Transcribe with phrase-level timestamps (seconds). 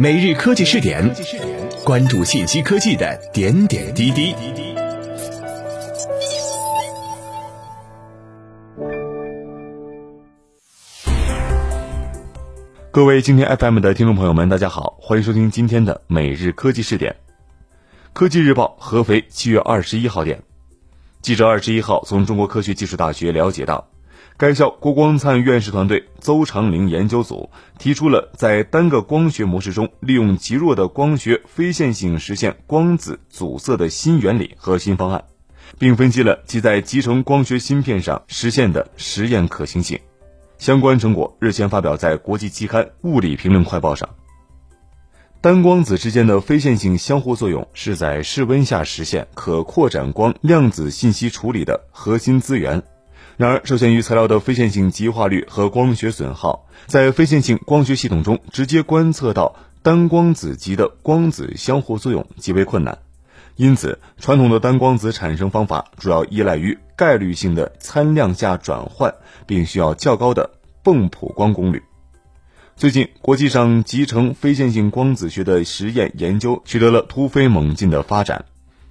[0.00, 1.12] 每日科技试点，
[1.84, 4.32] 关注信息科技的点点滴滴。
[12.92, 17.16] 各位今天 FM 的听众朋友们，大家好，欢迎收听今天的每日科技试点。
[18.12, 20.40] 科技日报合肥七月二十一号电，
[21.22, 23.84] 记者二十一号从中国科学技术大学了解到。
[24.38, 35.24] 该校郭光灿院士团队、邹长龄研究组提出了在单个光学模式中利用极弱的光学非线性实现光子阻塞的新原理和新方案，
[35.76, 39.98] 并分析了其在集成光学芯片上实现的实验可行性。
[40.56, 44.08] 相关成果日前发表在国际期刊《物理评论快报》上。
[45.40, 52.80] 单光子之间的非线性相互作用是在室温下实现可扩展光量子信息处理的核心资源。
[53.38, 62.98] 然而，受限于材料的非线性极化率和光学损耗，在非线性光学系统中直接观测到单光子级的光子相互作用极为困难。
[63.54, 69.14] 因此，传统的单光子产生方法主要依赖于概率性的参量下转换，
[69.46, 70.50] 并需要较高的
[70.82, 71.80] 泵谱光功率。
[72.74, 78.46] 最近，国际上集成非线性光子学的实验研究取得了突飞猛进的发展。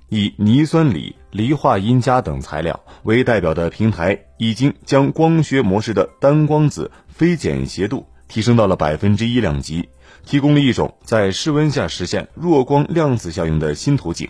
[0.09, 9.87] 以铌酸锂、锂化铟镓等材料为代表的平台，已经将光学模式的单光子非简携度提升到了百分之一量级，
[10.25, 14.27] 提供了一种在室温下实现弱光量子效应的新途径。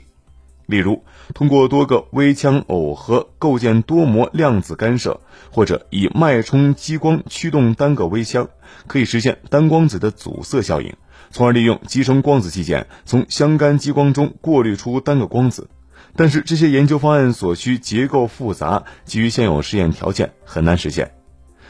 [0.65, 1.01] 例如，
[1.33, 8.49] 通过多个微腔耦合构建多模量子干涉，或者以脉冲激光驱动单个微腔，
[8.85, 10.93] 可以实现单光子的阻塞效应。
[11.29, 15.69] 从而利用集成光子器件从相干激光中过滤出单个光子，
[16.17, 21.11] 但是这些研究方案所需结构复杂，基于现有试验条件很难实现。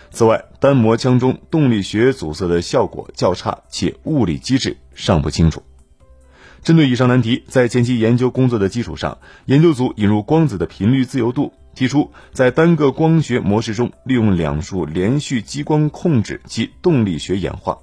[0.10, 5.62] 此外，单模腔中动力学阻塞的效果较差，且物理机制尚不清楚。
[6.64, 17.80] 针对以上难题，在前期研究工作的基础上，研究组引入光子的频率自由度，提出在单个光学模式中利用两束连续激光控制其动力学演化。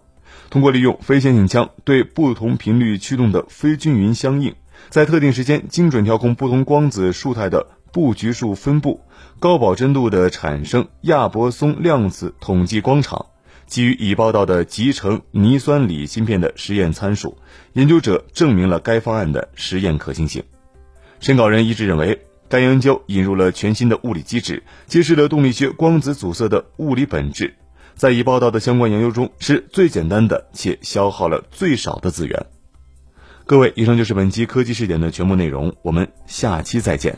[0.48, 4.54] 通过利用非线性腔对不同频率驱动的非均匀相应，
[4.90, 9.00] 在特定时间精准调控不同光子数态的布局数分布，
[9.38, 13.26] 高保真度的产生亚伯松量子统计光场。
[13.66, 17.38] 基于已报道的集成铌酸锂芯片的实验参数，
[17.72, 20.42] 研究者证明了该方案的实验可行性。
[21.18, 27.54] 审稿人一致认为，该研究引入了全新的物理机制，揭示了动力学光子阻塞的物理本质。
[27.94, 32.46] 在已报道的相关研究中，是最简单的且消耗了最少的资源。
[33.46, 37.14] 各位，以上就是本期科技视点的全部内容，我们下期再见。